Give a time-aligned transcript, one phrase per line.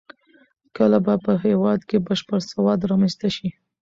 [0.75, 3.47] کله به په هېواد کې بشپړ سواد رامنځته شي؟